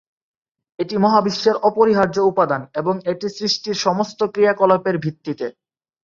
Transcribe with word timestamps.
এটি 0.79 0.95
মহাবিশ্বের 0.97 1.55
অপরিহার্য 1.61 2.17
উপাদান, 2.31 2.61
এবং 2.75 2.95
এটি 3.05 3.27
সৃষ্টির 3.29 3.77
সমস্ত 3.77 4.19
ক্রিয়াকলাপের 4.33 4.95
ভিত্তিতে। 4.97 5.47